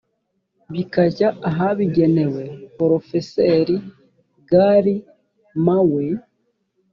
[0.73, 2.43] bikajya ahabigenewe
[2.77, 3.75] porofeseri
[4.49, 4.95] gary
[5.65, 6.03] mawe